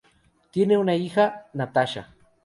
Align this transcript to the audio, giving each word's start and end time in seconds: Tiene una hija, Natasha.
Tiene 0.49 0.79
una 0.79 0.95
hija, 0.95 1.45
Natasha. 1.53 2.15